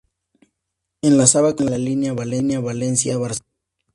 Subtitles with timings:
[1.03, 3.45] Enlazaba con la línea Valencia-Barcelona.